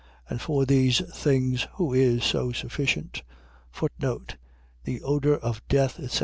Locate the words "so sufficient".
2.23-3.21